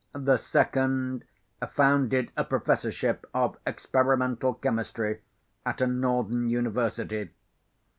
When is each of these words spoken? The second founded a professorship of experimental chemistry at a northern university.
The 0.15 0.37
second 0.37 1.25
founded 1.73 2.31
a 2.35 2.43
professorship 2.43 3.29
of 3.35 3.57
experimental 3.67 4.55
chemistry 4.55 5.21
at 5.63 5.79
a 5.79 5.85
northern 5.85 6.49
university. 6.49 7.29